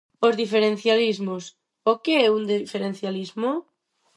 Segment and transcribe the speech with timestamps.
[0.27, 1.43] Os diferencialismos.
[1.91, 3.51] O que é un diferencialismo?